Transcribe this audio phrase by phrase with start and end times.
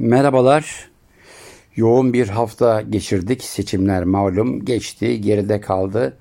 [0.00, 0.90] Merhabalar.
[1.76, 3.44] Yoğun bir hafta geçirdik.
[3.44, 6.16] Seçimler malum geçti, geride kaldı.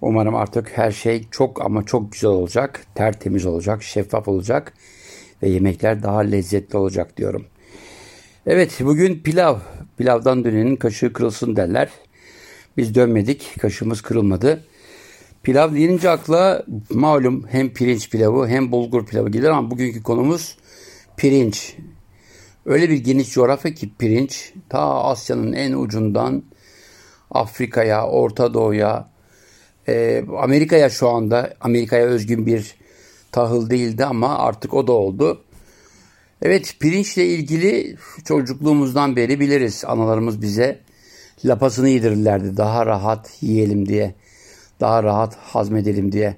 [0.00, 4.74] Umarım artık her şey çok ama çok güzel olacak, tertemiz olacak, şeffaf olacak
[5.42, 7.46] ve yemekler daha lezzetli olacak diyorum.
[8.46, 9.58] Evet, bugün pilav.
[9.98, 11.90] Pilavdan dönenin kaşığı kırılsın derler.
[12.76, 14.64] Biz dönmedik, kaşığımız kırılmadı.
[15.42, 20.56] Pilav deyince akla malum hem pirinç pilavı hem bulgur pilavı gelir ama bugünkü konumuz
[21.16, 21.76] pirinç.
[22.66, 26.42] Öyle bir geniş coğrafya ki pirinç ta Asya'nın en ucundan
[27.30, 29.08] Afrika'ya, Orta Doğu'ya,
[29.88, 32.74] e, Amerika'ya şu anda Amerika'ya özgün bir
[33.32, 35.44] tahıl değildi ama artık o da oldu.
[36.42, 39.84] Evet pirinçle ilgili çocukluğumuzdan beri biliriz.
[39.86, 40.80] Analarımız bize
[41.44, 44.14] lapasını yedirirlerdi daha rahat yiyelim diye.
[44.80, 46.36] Daha rahat hazmedelim diye.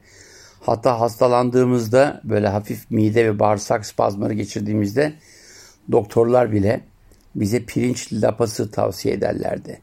[0.60, 5.14] Hatta hastalandığımızda böyle hafif mide ve bağırsak spazmları geçirdiğimizde
[5.92, 6.80] doktorlar bile
[7.34, 9.80] bize pirinç lapası tavsiye ederlerdi.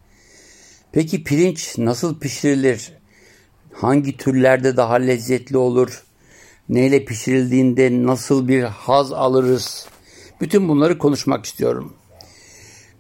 [0.92, 2.94] Peki pirinç nasıl pişirilir?
[3.74, 6.04] Hangi türlerde daha lezzetli olur?
[6.70, 9.88] Neyle pişirildiğinde nasıl bir haz alırız?
[10.42, 11.94] Bütün bunları konuşmak istiyorum.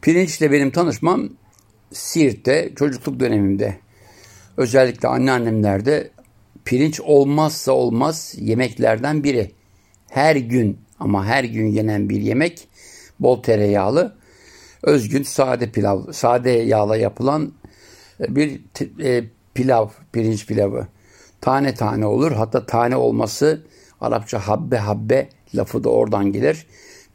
[0.02, 1.30] Pirinçle benim tanışmam
[1.94, 3.78] Siirt'te çocukluk dönemimde.
[4.58, 6.12] Özellikle anneannemlerde
[6.66, 9.52] pirinç olmazsa olmaz yemeklerden biri.
[10.10, 12.68] Her gün ama her gün yenen bir yemek
[13.22, 14.16] bol tereyağlı,
[14.84, 17.54] özgün sade pilav, sade yağla yapılan
[18.20, 18.62] e, bir
[19.04, 20.88] e, pilav, pirinç pilavı.
[21.42, 22.32] Tane tane olur.
[22.32, 23.62] Hatta tane olması
[24.02, 26.66] Arapça habbe habbe lafı da oradan gelir.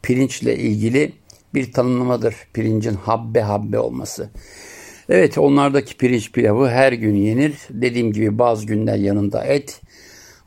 [0.02, 1.12] Pirinçle ilgili
[1.54, 2.34] bir tanımlamadır.
[2.52, 4.30] Pirincin habbe habbe olması.
[5.08, 7.58] Evet onlardaki pirinç pilavı her gün yenir.
[7.70, 9.80] Dediğim gibi bazı günler yanında et,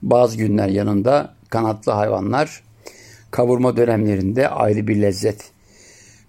[0.01, 2.63] bazı günler yanında kanatlı hayvanlar,
[3.31, 5.51] kavurma dönemlerinde ayrı bir lezzet.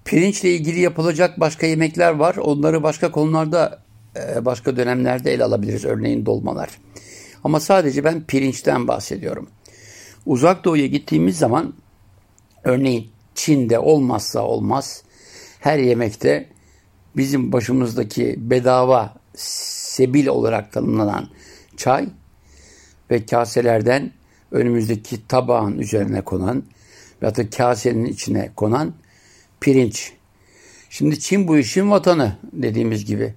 [0.04, 2.36] Pirinçle ilgili yapılacak başka yemekler var.
[2.36, 3.82] Onları başka konularda,
[4.16, 5.84] e, başka dönemlerde ele alabiliriz.
[5.84, 6.70] Örneğin dolmalar.
[7.44, 9.48] Ama sadece ben pirinçten bahsediyorum.
[10.26, 11.74] Uzak Doğu'ya gittiğimiz zaman
[12.64, 15.02] örneğin Çin'de olmazsa olmaz
[15.60, 16.48] her yemekte
[17.16, 21.28] bizim başımızdaki bedava sebil olarak tanımlanan
[21.76, 22.08] çay
[23.10, 24.12] ve kaselerden
[24.50, 26.62] önümüzdeki tabağın üzerine konan
[27.22, 28.94] ve da kasenin içine konan
[29.60, 30.12] pirinç.
[30.90, 33.34] Şimdi Çin bu işin vatanı dediğimiz gibi.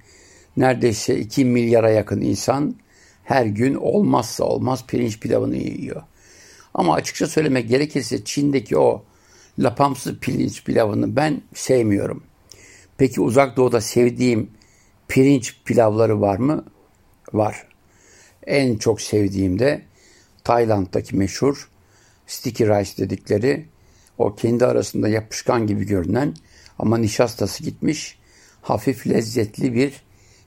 [0.58, 2.76] Neredeyse 2 milyara yakın insan
[3.24, 6.02] her gün olmazsa olmaz pirinç pilavını yiyor.
[6.74, 9.04] Ama açıkça söylemek gerekirse Çin'deki o
[9.60, 12.24] lapamsı pirinç pilavını ben sevmiyorum.
[12.98, 14.50] Peki uzak doğuda sevdiğim
[15.08, 16.66] pirinç pilavları var mı?
[17.34, 17.68] Var.
[18.48, 19.82] En çok sevdiğim de
[20.44, 21.70] Tayland'daki meşhur
[22.28, 23.66] sticky rice dedikleri
[24.18, 26.34] o kendi arasında yapışkan gibi görünen
[26.80, 28.18] ama nişastası gitmiş
[28.62, 30.04] hafif lezzetli bir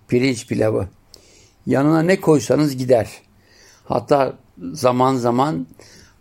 [0.09, 0.89] pirinç pilavı.
[1.67, 3.11] Yanına ne koysanız gider.
[3.85, 4.39] Hatta
[4.73, 5.67] zaman zaman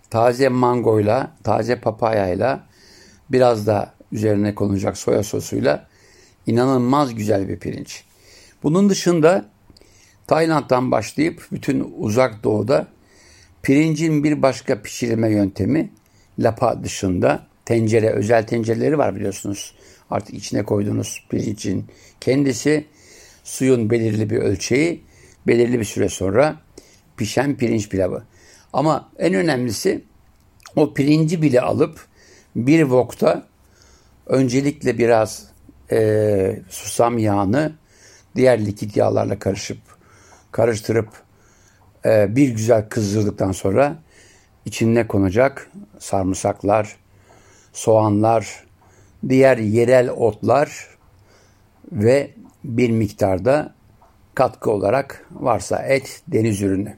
[0.09, 2.67] taze mangoyla, taze papayayla
[3.29, 5.87] biraz da üzerine konulacak soya sosuyla
[6.47, 8.03] inanılmaz güzel bir pirinç.
[8.63, 9.45] Bunun dışında
[10.27, 12.87] Tayland'dan başlayıp bütün uzak doğuda
[13.63, 15.91] pirincin bir başka pişirme yöntemi
[16.39, 19.75] lapa dışında tencere, özel tencereleri var biliyorsunuz.
[20.09, 21.85] Artık içine koyduğunuz pirincin
[22.21, 22.85] kendisi
[23.43, 25.03] suyun belirli bir ölçeği,
[25.47, 26.55] belirli bir süre sonra
[27.17, 28.23] pişen pirinç pilavı.
[28.73, 30.03] Ama en önemlisi
[30.75, 32.07] o pirinci bile alıp
[32.55, 33.47] bir vokta
[34.25, 35.47] öncelikle biraz
[35.91, 37.73] e, susam yağını
[38.35, 39.77] diğer likit yağlarla karışıp
[40.51, 41.09] karıştırıp
[42.05, 43.95] e, bir güzel kızdırdıktan sonra
[44.65, 46.95] içine konacak sarımsaklar,
[47.73, 48.65] soğanlar,
[49.29, 50.87] diğer yerel otlar
[51.91, 52.31] ve
[52.63, 53.73] bir miktarda
[54.35, 56.97] katkı olarak varsa et, deniz ürünü.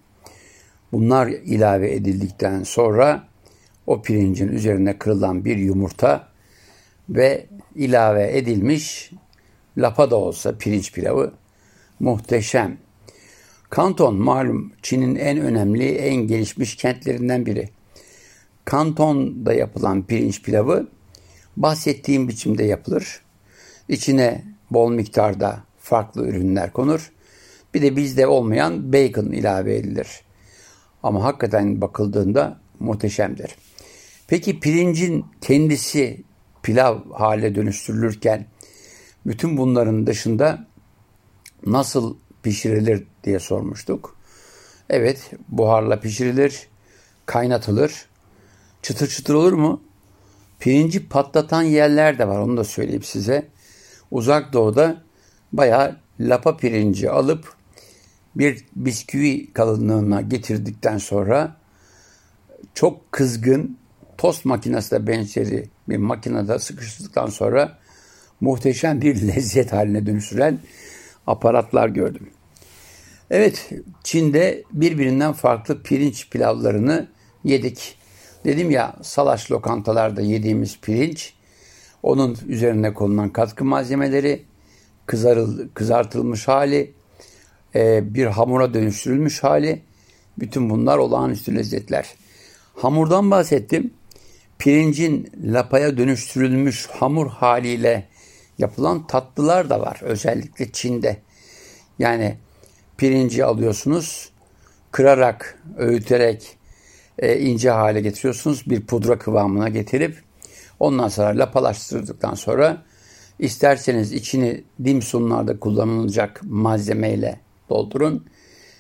[0.92, 3.24] Bunlar ilave edildikten sonra
[3.88, 6.28] o pirincin üzerine kırılan bir yumurta
[7.10, 7.46] ve
[7.76, 9.12] ilave edilmiş
[9.78, 11.34] lapa da olsa pirinç pilavı
[12.00, 12.78] muhteşem.
[13.69, 17.69] Kanton malum Çin'in en önemli, en gelişmiş kentlerinden biri.
[18.66, 20.88] Kanton'da yapılan pirinç pilavı
[21.58, 23.22] bahsettiğim biçimde yapılır.
[23.90, 27.12] İçine bol miktarda farklı ürünler konur.
[27.74, 30.08] Bir de bizde olmayan bacon ilave edilir.
[31.04, 33.56] Ama hakikaten bakıldığında muhteşemdir.
[34.28, 36.24] Peki pirincin kendisi
[36.63, 38.46] pilav hale dönüştürülürken
[39.25, 40.68] bütün bunların dışında
[41.66, 42.16] nasıl
[42.48, 44.16] pişirilir diye sormuştuk.
[44.90, 46.68] Evet buharla pişirilir,
[47.26, 48.06] kaynatılır.
[48.82, 49.82] Çıtır çıtır olur mu?
[50.60, 53.48] Pirinci patlatan yerler de var onu da söyleyeyim size.
[54.12, 55.04] Uzak doğuda
[55.54, 57.54] bayağı lapa pirinci alıp
[58.36, 61.56] bir bisküvi kalınlığına getirdikten sonra
[62.74, 63.78] çok kızgın
[64.18, 67.78] tost makinesine benzeri bir makinede sıkıştırdıktan sonra
[68.42, 70.60] muhteşem bir lezzet haline dönüştüren
[71.28, 72.30] aparatlar gördüm.
[73.31, 73.69] Evet,
[74.03, 77.07] Çin'de birbirinden farklı pirinç pilavlarını
[77.44, 77.97] yedik.
[78.45, 81.33] Dedim ya salaş lokantalarda yediğimiz pirinç,
[82.03, 84.45] onun üzerine konulan katkı malzemeleri,
[85.06, 86.94] kızarıl, kızartılmış hali,
[87.75, 89.81] e, bir hamura dönüştürülmüş hali,
[90.39, 92.06] bütün bunlar olağanüstü lezzetler.
[92.75, 93.94] Hamurdan bahsettim.
[94.59, 98.07] Pirincin lapaya dönüştürülmüş hamur haliyle
[98.57, 100.00] yapılan tatlılar da var.
[100.01, 101.18] Özellikle Çin'de.
[102.00, 102.38] Yani
[102.98, 104.30] pirinci alıyorsunuz,
[104.92, 106.58] kırarak, öğüterek
[107.20, 108.64] e, ince hale getiriyorsunuz.
[108.70, 110.18] Bir pudra kıvamına getirip
[110.80, 112.84] ondan sonra lapalaştırdıktan sonra
[113.40, 117.40] isterseniz içini dimsumlarda kullanılacak malzemeyle
[117.70, 118.26] doldurun.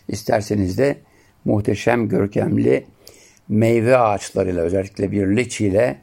[0.07, 0.97] İsterseniz de
[1.45, 2.85] muhteşem, görkemli
[3.49, 6.01] meyve ağaçlarıyla özellikle bir leçiyle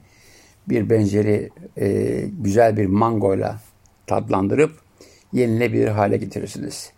[0.69, 3.61] bir benzeri e, güzel bir mangoyla
[4.07, 4.73] tadlandırıp
[5.33, 6.93] yenilebilir hale getirirsiniz.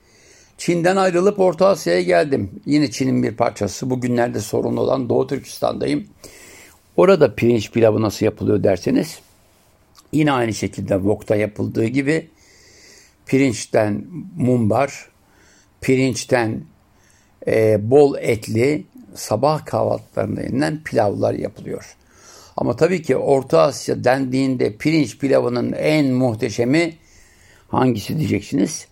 [0.59, 2.51] Çin'den ayrılıp Orta Asya'ya geldim.
[2.67, 3.91] Yine Çin'in bir parçası.
[3.91, 6.07] Bugünlerde sorun olan Doğu Türkistan'dayım.
[6.97, 9.19] Orada pirinç pilavı nasıl yapılıyor derseniz
[10.13, 12.29] yine aynı şekilde wokta yapıldığı gibi
[13.27, 14.05] pirinçten
[14.37, 15.09] mumbar,
[15.81, 16.63] pirinçten
[17.47, 21.97] e, bol etli sabah kahvaltılarında yenilen pilavlar yapılıyor.
[22.57, 26.95] Ama tabii ki Orta Asya dendiğinde pirinç pilavının en muhteşemi
[27.69, 28.87] hangisi diyeceksiniz?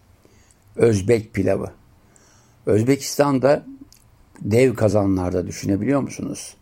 [0.77, 1.71] Özbek pilavı.
[2.67, 3.67] Özbekistan'da
[4.41, 6.57] dev kazanlarda düşünebiliyor musunuz?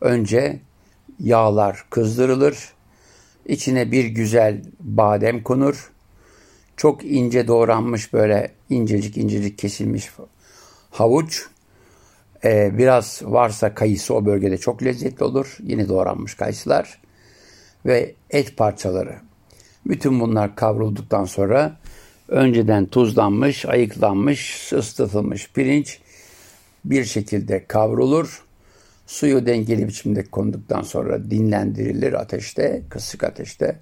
[0.00, 0.60] Önce
[1.20, 2.72] yağlar kızdırılır,
[3.46, 5.92] içine bir güzel badem konur,
[6.76, 10.10] çok ince doğranmış böyle incecik incecik kesilmiş
[10.90, 11.48] havuç,
[12.44, 15.56] ee, biraz varsa kayısı o bölgede çok lezzetli olur.
[15.62, 17.00] Yine doğranmış kayısılar
[17.86, 19.16] ve et parçaları.
[19.86, 21.76] Bütün bunlar kavrulduktan sonra
[22.28, 25.98] önceden tuzlanmış, ayıklanmış, ıslatılmış pirinç
[26.84, 28.44] bir şekilde kavrulur.
[29.06, 33.76] Suyu dengeli biçimde konduktan sonra dinlendirilir ateşte, kısık ateşte.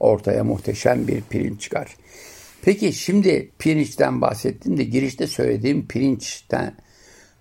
[0.00, 1.96] Ortaya muhteşem bir pirinç çıkar.
[2.62, 6.74] Peki şimdi pirinçten bahsettim de girişte söylediğim pirinçten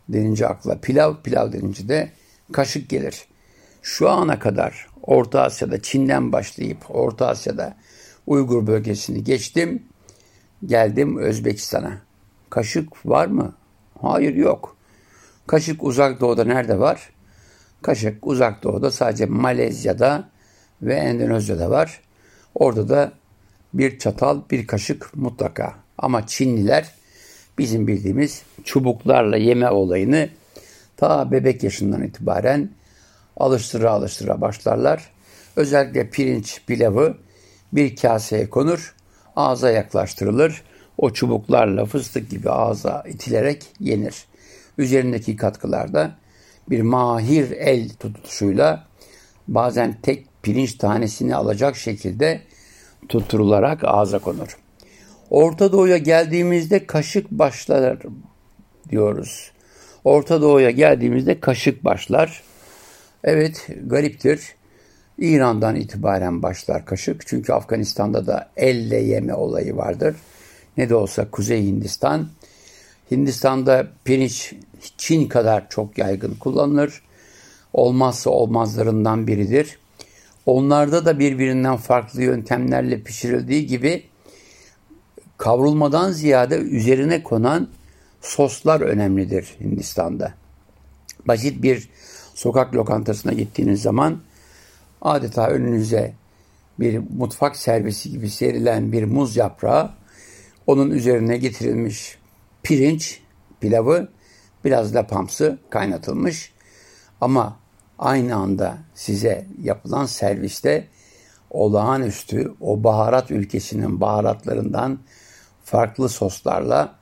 [0.10, 2.10] denince akla pilav, pilav denince de
[2.52, 3.26] kaşık gelir.
[3.82, 7.78] Şu ana kadar Orta Asya'da Çin'den başlayıp Orta Asya'da
[8.28, 9.84] Uygur bölgesini geçtim.
[10.66, 12.02] Geldim Özbekistan'a.
[12.50, 13.54] Kaşık var mı?
[14.02, 14.78] Hayır yok.
[15.48, 17.10] Kaşık uzak doğuda nerede var?
[17.82, 20.30] Kaşık uzak doğuda sadece Malezya'da
[20.82, 22.02] ve Endonezya'da var.
[22.56, 23.12] Orada da
[23.74, 25.74] bir çatal, bir kaşık mutlaka.
[25.98, 26.94] Ama Çinliler
[27.58, 30.30] bizim bildiğimiz çubuklarla yeme olayını
[30.98, 32.70] ta bebek yaşından itibaren
[33.38, 35.12] alıştıra alıştıra başlarlar.
[35.56, 37.18] Özellikle pirinç pilavı
[37.74, 38.96] bir kaseye konur,
[39.40, 40.62] ağza yaklaştırılır.
[40.98, 44.26] O çubuklarla fıstık gibi ağza itilerek yenir.
[44.78, 46.12] Üzerindeki katkılarda
[46.70, 48.88] bir mahir el tutuşuyla
[49.48, 52.42] bazen tek pirinç tanesini alacak şekilde
[53.10, 54.58] tutturularak ağza konur.
[55.30, 58.00] Orta Doğu'ya geldiğimizde kaşık başlar
[58.90, 59.52] diyoruz.
[60.04, 62.44] Orta Doğu'ya geldiğimizde kaşık başlar.
[63.24, 64.42] Evet gariptir.
[65.20, 67.28] İran'dan itibaren başlar kaşık.
[67.28, 70.16] Çünkü Afganistan'da da elle yeme olayı vardır.
[70.78, 72.28] Ne de olsa Kuzey Hindistan.
[73.12, 74.54] Hindistan'da pirinç
[74.98, 77.02] Çin kadar çok yaygın kullanılır.
[77.74, 79.80] Olmazsa olmazlarından biridir.
[80.46, 84.04] Onlarda da birbirinden farklı yöntemlerle pişirildiği gibi
[85.38, 87.70] kavrulmadan ziyade üzerine konan
[88.22, 90.34] soslar önemlidir Hindistan'da.
[91.26, 91.90] Basit bir
[92.34, 94.20] sokak lokantasına gittiğiniz zaman
[95.02, 96.14] adeta önünüze
[96.80, 99.92] bir mutfak servisi gibi serilen bir muz yaprağı,
[100.68, 102.18] onun üzerine getirilmiş
[102.64, 103.22] pirinç,
[103.62, 104.08] pilavı,
[104.66, 106.54] biraz da pamsı kaynatılmış
[107.22, 107.60] ama
[108.00, 110.88] aynı anda size yapılan serviste
[111.50, 115.00] olağanüstü o baharat ülkesinin baharatlarından
[115.64, 116.96] farklı soslarla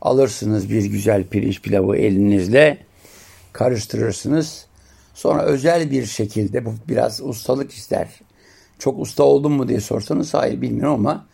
[0.00, 2.78] alırsınız bir güzel pirinç pilavı elinizle
[3.52, 4.67] karıştırırsınız.
[5.18, 8.08] Sonra özel bir şekilde bu biraz ustalık ister.
[8.78, 11.26] Çok usta oldum mu diye sorsanız hayır bilmiyorum ama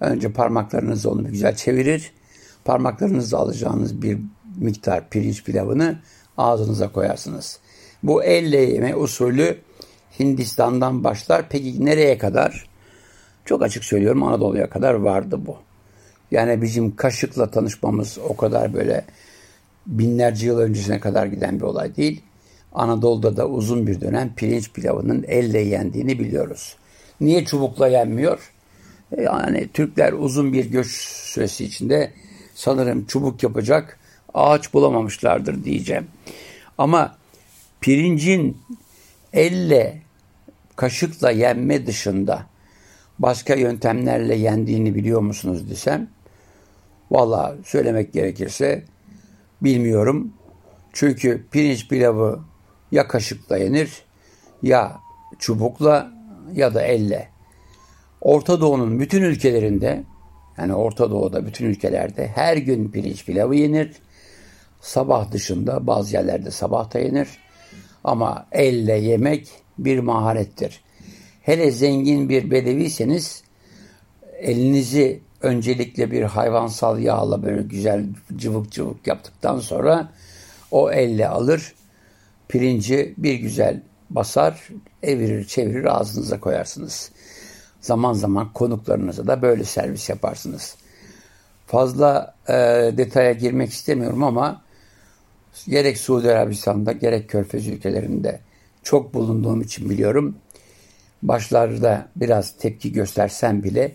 [0.00, 2.12] önce parmaklarınızla onu bir güzel çevirir.
[2.64, 4.18] Parmaklarınızla alacağınız bir
[4.56, 5.98] miktar pirinç pilavını
[6.36, 7.58] ağzınıza koyarsınız.
[8.02, 9.58] Bu elle yeme usulü
[10.20, 11.48] Hindistan'dan başlar.
[11.48, 12.68] Peki nereye kadar?
[13.44, 15.56] Çok açık söylüyorum Anadolu'ya kadar vardı bu.
[16.30, 19.04] Yani bizim kaşıkla tanışmamız o kadar böyle
[19.86, 22.22] binlerce yıl öncesine kadar giden bir olay değil.
[22.74, 26.76] Anadolu'da da uzun bir dönem pirinç pilavının elle yendiğini biliyoruz.
[27.20, 28.52] Niye çubukla yenmiyor?
[29.16, 32.12] E, yani Türkler uzun bir göç süresi içinde
[32.54, 33.98] sanırım çubuk yapacak
[34.34, 36.06] ağaç bulamamışlardır diyeceğim.
[36.78, 37.16] Ama
[37.80, 38.56] pirincin
[39.32, 40.02] elle
[40.76, 42.46] kaşıkla yenme dışında
[43.18, 46.08] başka yöntemlerle yendiğini biliyor musunuz desem
[47.10, 48.84] valla söylemek gerekirse
[49.62, 50.32] bilmiyorum.
[50.92, 52.40] Çünkü pirinç pilavı
[52.92, 54.02] ya kaşıkla yenir
[54.62, 55.00] ya
[55.38, 56.12] çubukla
[56.52, 57.28] ya da elle.
[58.20, 60.04] Orta Doğu'nun bütün ülkelerinde
[60.58, 63.92] yani Orta Doğu'da bütün ülkelerde her gün pirinç pilavı yenir.
[64.80, 67.28] Sabah dışında bazı yerlerde sabah da yenir.
[68.04, 69.48] Ama elle yemek
[69.78, 70.80] bir maharettir.
[71.42, 73.44] Hele zengin bir bedeviyseniz
[74.38, 80.12] elinizi öncelikle bir hayvansal yağla böyle güzel cıvık cıvık yaptıktan sonra
[80.70, 81.74] o elle alır
[82.48, 84.68] pirinci bir güzel basar,
[85.02, 87.10] evirir, çevirir ağzınıza koyarsınız.
[87.80, 90.76] Zaman zaman konuklarınıza da böyle servis yaparsınız.
[91.66, 92.52] Fazla e,
[92.96, 94.62] detaya girmek istemiyorum ama
[95.68, 98.40] gerek Suudi Arabistan'da gerek Körfez ülkelerinde
[98.82, 100.36] çok bulunduğum için biliyorum.
[101.22, 103.94] Başlarda biraz tepki göstersem bile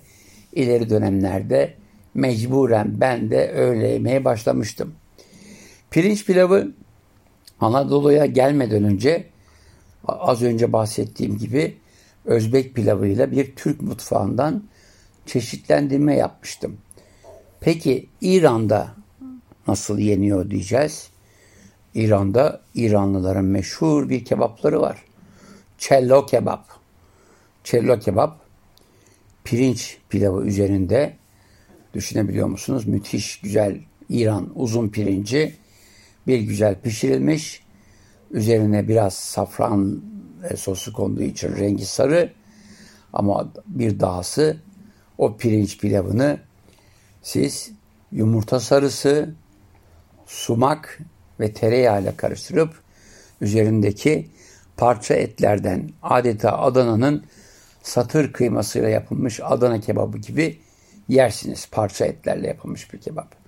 [0.53, 1.73] ileri dönemlerde
[2.13, 4.93] mecburen ben de öyle yemeye başlamıştım.
[5.91, 6.71] Pirinç pilavı
[7.61, 9.25] Anadolu'ya gelmeden önce
[10.07, 11.77] az önce bahsettiğim gibi
[12.25, 14.63] Özbek pilavıyla bir Türk mutfağından
[15.25, 16.77] çeşitlendirme yapmıştım.
[17.59, 18.87] Peki İran'da
[19.67, 21.09] nasıl yeniyor diyeceğiz.
[21.95, 25.03] İran'da İranlıların meşhur bir kebapları var.
[25.77, 26.65] Cello kebap.
[27.63, 28.39] Cello kebap
[29.43, 31.15] pirinç pilavı üzerinde
[31.93, 32.87] düşünebiliyor musunuz?
[32.87, 33.77] Müthiş güzel
[34.09, 35.55] İran uzun pirinci
[36.27, 37.63] bir güzel pişirilmiş.
[38.31, 40.01] Üzerine biraz safran
[40.55, 42.33] sosu konduğu için rengi sarı
[43.13, 44.57] ama bir dahası
[45.17, 46.39] o pirinç pilavını
[47.21, 47.71] siz
[48.11, 49.29] yumurta sarısı,
[50.25, 50.99] sumak
[51.39, 52.81] ve tereyağı ile karıştırıp
[53.41, 54.29] üzerindeki
[54.77, 57.23] parça etlerden adeta Adana'nın
[57.83, 60.59] satır kıymasıyla yapılmış Adana kebabı gibi
[61.07, 61.67] yersiniz.
[61.71, 63.38] Parça etlerle yapılmış bir kebap.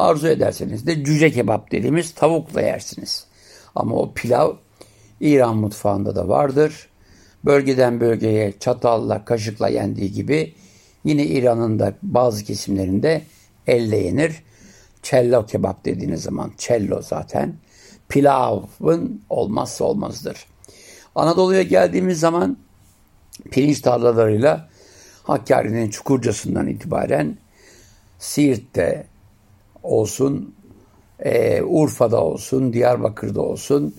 [0.00, 3.26] Arzu ederseniz de cüce kebap dediğimiz tavukla yersiniz.
[3.74, 4.52] Ama o pilav
[5.20, 6.88] İran mutfağında da vardır.
[7.44, 10.54] Bölgeden bölgeye çatalla, kaşıkla yendiği gibi
[11.04, 13.22] yine İran'ın da bazı kesimlerinde
[13.66, 14.42] elle yenir.
[15.02, 17.54] Cello kebap dediğiniz zaman cello zaten
[18.08, 20.46] pilavın olmazsa olmazdır.
[21.14, 22.56] Anadolu'ya geldiğimiz zaman
[23.50, 24.68] pirinç tarlalarıyla
[25.22, 27.38] Hakkari'nin Çukurcası'ndan itibaren
[28.18, 29.06] Siirt'te
[29.82, 30.54] olsun,
[31.18, 33.94] e, Urfa'da olsun, Diyarbakır'da olsun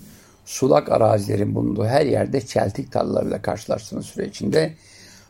[0.45, 4.73] sulak arazilerin bulunduğu her yerde çeltik tarlalarıyla karşılaştığınız süre içinde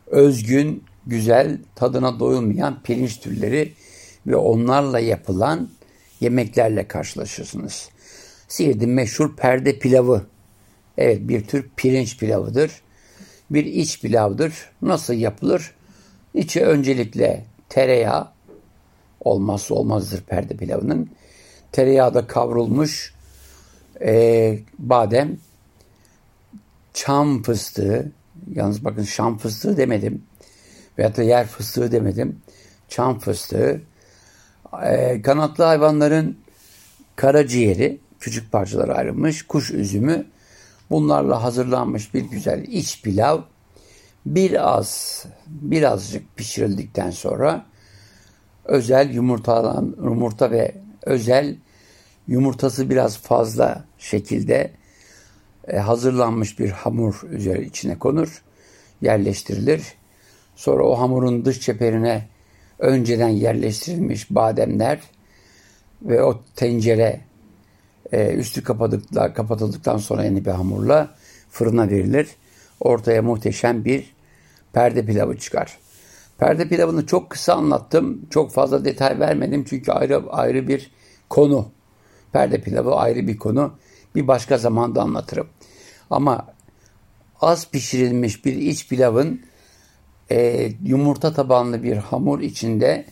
[0.06, 3.72] özgün, güzel, tadına doyulmayan pirinç türleri
[4.26, 5.68] ve onlarla yapılan
[6.20, 7.88] yemeklerle karşılaşırsınız.
[8.48, 10.26] Siirt'in meşhur perde pilavı.
[10.98, 12.82] Evet bir tür pirinç pilavıdır.
[13.50, 14.52] Bir iç pilavdır.
[14.82, 15.74] Nasıl yapılır?
[16.34, 18.31] İçi öncelikle tereyağı
[19.24, 21.10] olmazsa olmazdır perde pilavının.
[21.72, 23.14] Tereyağda kavrulmuş.
[24.00, 25.38] E, badem,
[26.94, 28.12] çam fıstığı,
[28.54, 30.22] yalnız bakın şam fıstığı demedim.
[30.98, 32.38] Veyahut da yer fıstığı demedim.
[32.88, 33.82] Çam fıstığı,
[34.84, 36.38] e, kanatlı hayvanların
[37.16, 40.26] karaciğeri, küçük parçalara ayrılmış, kuş üzümü,
[40.90, 43.40] bunlarla hazırlanmış bir güzel iç pilav,
[44.26, 47.66] biraz, birazcık pişirildikten sonra
[48.64, 51.56] özel yumurtalan, yumurta ve özel
[52.28, 54.70] yumurtası biraz fazla şekilde
[55.68, 58.42] e, hazırlanmış bir hamur üzeri içine konur,
[59.02, 59.82] yerleştirilir.
[60.56, 62.28] Sonra o hamurun dış çeperine
[62.78, 65.00] önceden yerleştirilmiş bademler
[66.02, 67.20] ve o tencere
[68.12, 71.14] e, üstü kapatıldıktan, kapatıldıktan sonra yeni bir hamurla
[71.50, 72.28] fırına verilir.
[72.80, 74.14] Ortaya muhteşem bir
[74.72, 75.78] perde pilavı çıkar.
[76.42, 78.26] Perde pilavını çok kısa anlattım.
[78.30, 80.90] Çok fazla detay vermedim çünkü ayrı ayrı bir
[81.30, 81.72] konu.
[82.32, 83.72] Perde pilavı ayrı bir konu.
[84.14, 85.48] Bir başka zamanda anlatırım.
[86.10, 86.46] Ama
[87.40, 89.42] az pişirilmiş bir iç pilavın
[90.30, 93.06] e, yumurta tabanlı bir hamur içinde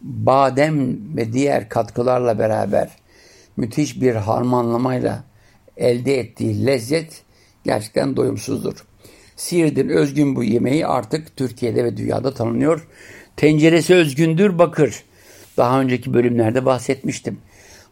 [0.00, 2.90] badem ve diğer katkılarla beraber
[3.56, 5.24] müthiş bir harmanlamayla
[5.76, 7.22] elde ettiği lezzet
[7.64, 8.87] gerçekten doyumsuzdur.
[9.38, 12.88] Siirt'in özgün bu yemeği artık Türkiye'de ve dünyada tanınıyor.
[13.36, 15.04] Tenceresi özgündür bakır.
[15.56, 17.38] Daha önceki bölümlerde bahsetmiştim.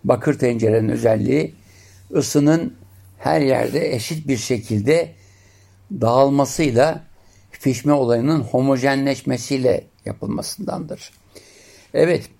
[0.04, 1.54] Bakır tencerenin özelliği
[2.14, 2.74] ısının
[3.18, 5.12] her yerde eşit bir şekilde
[5.92, 7.04] dağılmasıyla
[7.62, 11.10] pişme olayının homojenleşmesiyle yapılmasındandır.
[11.94, 12.30] Evet,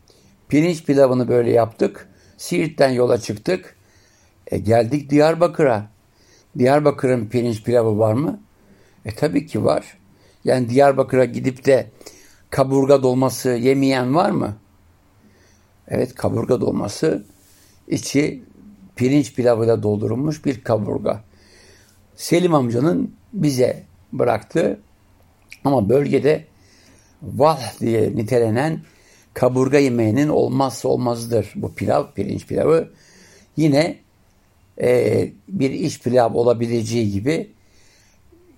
[0.49, 2.09] pirinç pilavını böyle yaptık.
[2.37, 3.77] Siirt'ten yola çıktık.
[4.47, 5.91] E geldik Diyarbakır'a.
[6.59, 8.46] Diyarbakır'ın pirinç pilavı var mı?
[9.07, 9.99] E tabii ki var.
[10.45, 11.91] Yani Diyarbakır'a gidip de
[12.51, 14.57] kaburga dolması yemeyen var mı?
[15.89, 17.25] Evet kaburga dolması
[17.89, 18.43] içi
[18.97, 21.23] pirinç pilavıyla doldurulmuş bir kaburga.
[22.17, 23.83] Selim amcanın bize
[24.13, 24.81] bıraktığı
[25.65, 26.45] ama bölgede
[27.23, 28.81] vah diye nitelenen
[29.35, 32.89] kaburga yemeğinin olmazsa olmazıdır bu pilav, pirinç pilavı.
[33.57, 33.99] Yine
[34.81, 37.56] e, bir iç pilav olabileceği gibi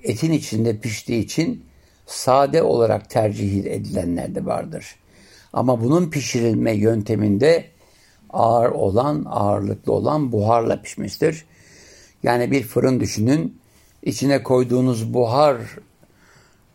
[0.02, 1.64] etin içinde piştiği için
[2.07, 4.97] sade olarak tercih edilenler de vardır.
[5.52, 7.64] Ama bunun pişirilme yönteminde
[8.31, 11.45] ağır olan, ağırlıklı olan buharla pişmiştir.
[12.23, 13.59] Yani bir fırın düşünün.
[14.02, 15.57] içine koyduğunuz buhar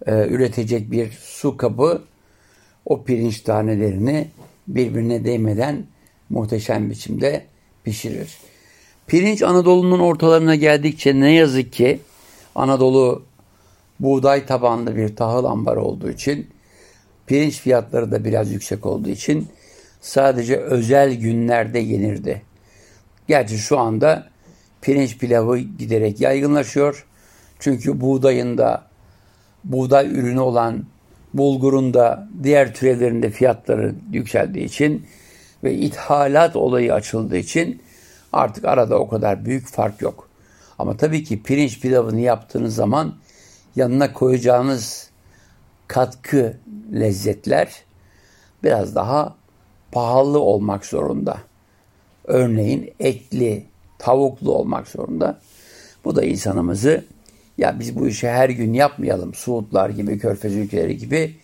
[0.05, 2.01] e, üretecek bir su kabı
[2.85, 4.27] o pirinç tanelerini
[4.67, 5.85] birbirine değmeden
[6.29, 7.45] muhteşem biçimde
[7.83, 8.37] pişirir.
[9.07, 11.99] Pirinç Anadolu'nun ortalarına geldikçe ne yazık ki
[12.55, 13.23] Anadolu
[13.99, 16.49] buğday tabanlı bir tahıl ambarı olduğu için
[17.27, 19.47] pirinç fiyatları da biraz yüksek olduğu için
[20.01, 22.41] sadece özel günlerde yenirdi.
[23.27, 24.27] Gerçi şu anda
[24.81, 27.05] pirinç pilavı giderek yaygınlaşıyor.
[27.59, 28.83] Çünkü buğdayın da
[29.63, 30.85] buğday ürünü olan
[31.33, 35.05] bulgurun da diğer türevlerinde fiyatları yükseldiği için
[35.63, 37.81] ve ithalat olayı açıldığı için
[38.33, 40.29] artık arada o kadar büyük fark yok.
[40.79, 43.15] Ama tabii ki pirinç pilavını yaptığınız zaman
[43.75, 45.09] yanına koyacağınız
[45.87, 46.57] katkı
[46.93, 47.83] lezzetler
[48.63, 49.35] biraz daha
[49.91, 51.37] pahalı olmak zorunda.
[52.23, 53.65] Örneğin etli,
[53.99, 55.39] tavuklu olmak zorunda.
[56.05, 57.05] Bu da insanımızı
[57.57, 59.33] ya biz bu işi her gün yapmayalım.
[59.33, 61.35] Suudlar gibi, körfez ülkeleri gibi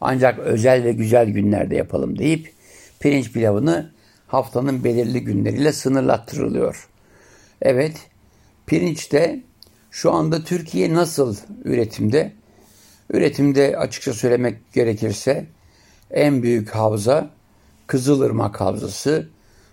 [0.00, 2.52] ancak özel ve güzel günlerde yapalım deyip
[3.00, 3.90] pirinç pilavını
[4.26, 6.88] haftanın belirli günleriyle sınırlattırılıyor.
[7.62, 7.96] Evet,
[8.68, 9.40] pirinçte
[9.90, 12.32] şu anda Türkiye nasıl üretimde?
[13.10, 15.46] Üretimde açıkça söylemek gerekirse
[16.10, 17.30] en büyük havza
[17.86, 19.28] Kızılırmak Havzası.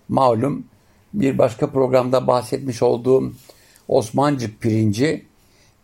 [0.08, 0.66] Malum
[1.14, 3.32] bir başka programda bahsetmiş olduğum
[3.88, 5.26] Osmancık pirinci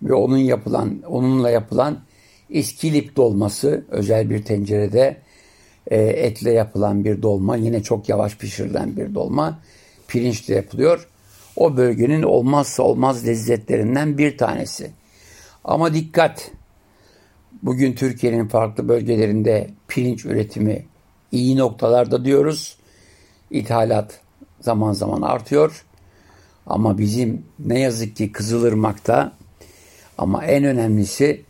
[0.02, 1.98] ve onun yapılan onunla yapılan
[2.48, 5.16] iskilip dolması özel bir tencerede
[5.86, 9.58] e, etle yapılan bir dolma yine çok yavaş pişirilen bir dolma
[10.08, 11.08] pirinçle yapılıyor.
[11.56, 14.90] O bölgenin olmazsa olmaz lezzetlerinden bir tanesi.
[15.64, 16.50] Ama dikkat
[17.62, 20.86] bugün Türkiye'nin farklı bölgelerinde pirinç üretimi
[21.32, 22.76] iyi noktalarda diyoruz.
[23.50, 24.20] İthalat
[24.60, 25.84] zaman zaman artıyor.
[26.66, 29.32] Ama bizim ne yazık ki Kızılırmak'ta
[30.18, 31.42] ama en önemlisi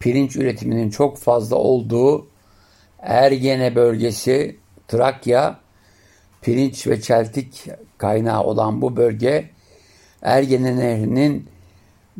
[0.00, 2.26] pirinç üretiminin çok fazla olduğu
[3.02, 4.56] Ergene bölgesi,
[4.88, 5.60] Trakya,
[6.42, 7.66] pirinç ve çeltik
[7.98, 9.50] kaynağı olan bu bölge
[10.22, 11.48] Ergene Nehri'nin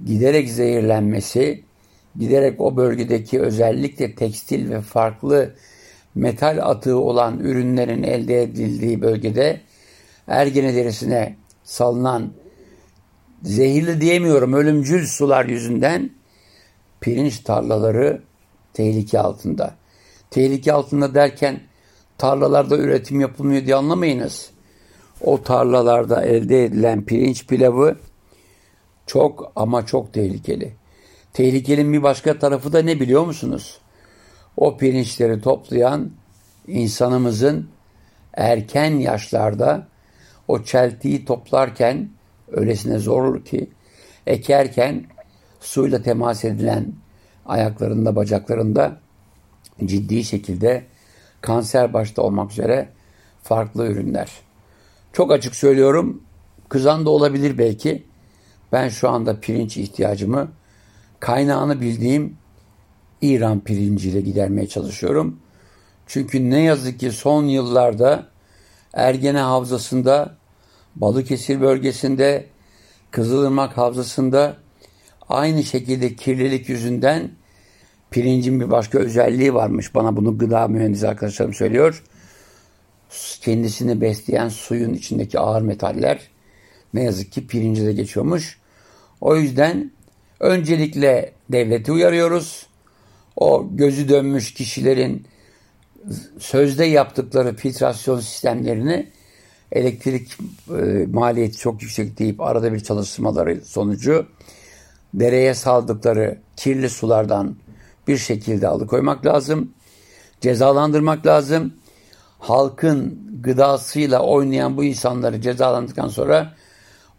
[0.04, 1.64] giderek zehirlenmesi,
[2.16, 5.54] giderek o bölgedeki özellikle tekstil ve farklı
[6.14, 9.60] metal atığı olan ürünlerin elde edildiği bölgede
[10.26, 12.32] Ergene derisine salınan
[13.42, 16.10] zehirli diyemiyorum ölümcül sular yüzünden
[17.00, 18.22] pirinç tarlaları
[18.72, 19.74] tehlike altında.
[20.30, 21.60] Tehlike altında derken
[22.20, 24.50] tarlalarda üretim yapılmıyor diye anlamayınız.
[25.20, 27.96] O tarlalarda elde edilen pirinç pilavı
[29.06, 30.74] çok ama çok tehlikeli.
[31.32, 33.78] Tehlikenin bir başka tarafı da ne biliyor musunuz?
[34.56, 36.10] O pirinçleri toplayan
[36.66, 37.68] insanımızın
[38.34, 39.86] erken yaşlarda
[40.48, 42.10] o çeltiyi toplarken
[42.52, 43.70] öylesine zor ki
[44.26, 45.04] ekerken
[45.60, 46.92] suyla temas edilen
[47.46, 48.96] ayaklarında, bacaklarında
[49.84, 50.89] ciddi şekilde
[51.40, 52.88] kanser başta olmak üzere
[53.42, 54.30] farklı ürünler.
[55.12, 56.22] Çok açık söylüyorum,
[56.68, 58.06] kızan da olabilir belki.
[58.72, 60.48] Ben şu anda pirinç ihtiyacımı
[61.20, 62.36] kaynağını bildiğim
[63.22, 65.40] İran pirinciyle gidermeye çalışıyorum.
[66.06, 68.26] Çünkü ne yazık ki son yıllarda
[68.94, 70.36] Ergene Havzası'nda,
[70.96, 72.46] Balıkesir bölgesinde,
[73.10, 74.56] Kızılırmak Havzası'nda
[75.28, 77.30] aynı şekilde kirlilik yüzünden
[78.10, 79.94] Pirincin bir başka özelliği varmış.
[79.94, 82.02] Bana bunu gıda mühendisi arkadaşlarım söylüyor.
[83.40, 86.20] Kendisini besleyen suyun içindeki ağır metaller
[86.94, 88.58] ne yazık ki pirince de geçiyormuş.
[89.20, 89.90] O yüzden
[90.40, 92.66] öncelikle devleti uyarıyoruz.
[93.36, 95.26] O gözü dönmüş kişilerin
[96.38, 99.10] sözde yaptıkları filtrasyon sistemlerini
[99.72, 100.38] elektrik
[100.78, 104.26] e, maliyeti çok yüksek deyip arada bir çalışmaları sonucu
[105.14, 107.56] dereye saldıkları kirli sulardan
[108.10, 109.72] bir şekilde alıkoymak lazım.
[110.40, 111.74] Cezalandırmak lazım.
[112.38, 116.54] Halkın gıdasıyla oynayan bu insanları cezalandırdıktan sonra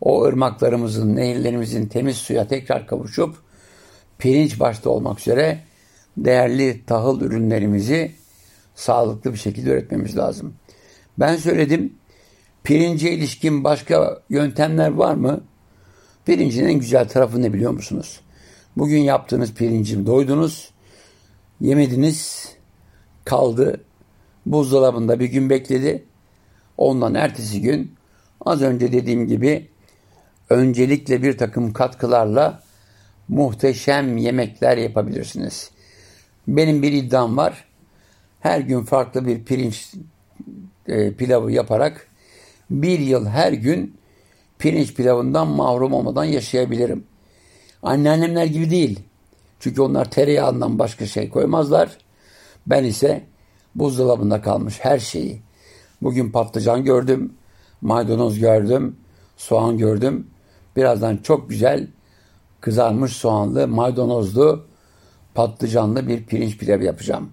[0.01, 3.35] o ırmaklarımızın, nehirlerimizin temiz suya tekrar kavuşup
[4.19, 5.59] pirinç başta olmak üzere
[6.17, 8.11] değerli tahıl ürünlerimizi
[8.75, 10.53] sağlıklı bir şekilde üretmemiz lazım.
[11.19, 11.93] Ben söyledim.
[12.63, 15.41] Pirince ilişkin başka yöntemler var mı?
[16.25, 18.21] Pirincin en güzel tarafı ne biliyor musunuz?
[18.77, 20.70] Bugün yaptığınız pirincim doydunuz,
[21.61, 22.49] yemediniz,
[23.25, 23.83] kaldı,
[24.45, 26.03] buzdolabında bir gün bekledi.
[26.77, 27.95] Ondan ertesi gün
[28.45, 29.69] az önce dediğim gibi
[30.49, 32.63] öncelikle bir takım katkılarla
[33.27, 35.71] muhteşem yemekler yapabilirsiniz.
[36.47, 37.65] Benim bir iddiam var.
[38.39, 39.93] Her gün farklı bir pirinç
[40.87, 42.07] e, pilavı yaparak
[42.69, 43.97] bir yıl her gün
[44.59, 47.03] pirinç pilavından mahrum olmadan yaşayabilirim.
[47.83, 48.99] Anneannemler gibi değil.
[49.61, 51.97] Çünkü onlar tereyağından başka şey koymazlar.
[52.67, 53.23] Ben ise
[53.75, 55.41] buzdolabında kalmış her şeyi.
[56.01, 57.33] Bugün patlıcan gördüm,
[57.81, 58.95] maydanoz gördüm,
[59.37, 60.27] soğan gördüm.
[60.75, 61.87] Birazdan çok güzel
[62.61, 64.65] kızarmış soğanlı, maydanozlu,
[65.35, 67.31] patlıcanlı bir pirinç pilavı yapacağım.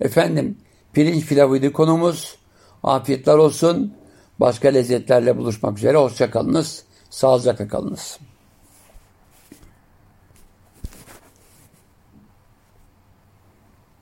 [0.00, 0.58] Efendim
[0.92, 2.36] pirinç pilavıydı konumuz.
[2.82, 3.94] Afiyetler olsun.
[4.40, 5.98] Başka lezzetlerle buluşmak üzere.
[5.98, 6.84] Hoşçakalınız.
[7.10, 8.18] Sağlıcakla kalınız.